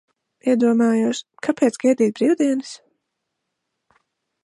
[0.53, 2.75] Iedomājos, kāpēc gaidīt brīvdienas?